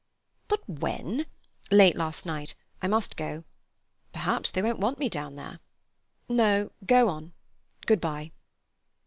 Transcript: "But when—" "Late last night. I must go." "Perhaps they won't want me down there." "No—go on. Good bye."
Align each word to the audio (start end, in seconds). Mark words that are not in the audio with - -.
"But 0.47 0.67
when—" 0.67 1.27
"Late 1.69 1.95
last 1.95 2.25
night. 2.25 2.55
I 2.81 2.87
must 2.87 3.15
go." 3.15 3.43
"Perhaps 4.11 4.49
they 4.49 4.63
won't 4.63 4.79
want 4.79 4.97
me 4.97 5.09
down 5.09 5.35
there." 5.35 5.59
"No—go 6.27 7.07
on. 7.07 7.33
Good 7.85 8.01
bye." 8.01 8.31